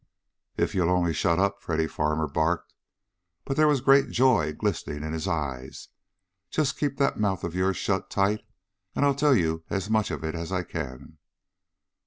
[0.57, 2.73] "If you'll only shut up!" Freddy Farmer barked,
[3.45, 5.89] but there was great joy glistening in his eyes.
[6.49, 8.41] "Just keep that mouth of yours shut tight,
[8.95, 11.19] and I'll tell you as much of it as I can."